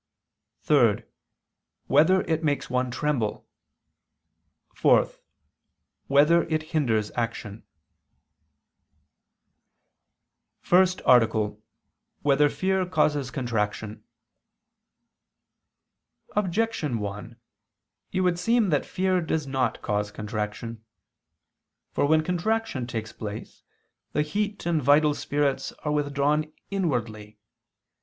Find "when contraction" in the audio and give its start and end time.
22.07-22.87